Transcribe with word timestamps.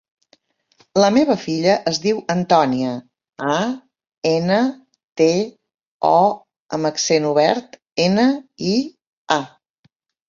La 1.01 1.09
meva 1.17 1.33
filla 1.41 1.73
es 1.91 1.99
diu 2.05 2.21
Antònia: 2.35 2.93
a, 3.57 3.57
ena, 4.31 4.57
te, 5.23 5.29
o 6.13 6.19
amb 6.79 6.93
accent 6.95 7.29
obert, 7.35 7.79
ena, 8.09 8.29
i, 8.73 8.73
a. 9.37 9.43